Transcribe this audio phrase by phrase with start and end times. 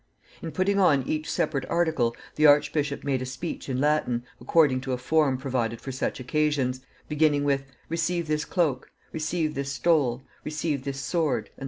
[0.41, 4.93] In putting on each separate article the archbishop made a speech in Latin, according to
[4.93, 10.85] a form provided for such occasions, beginning with, Receive this cloak, receive this stole, receive
[10.85, 11.59] this sword, and the like.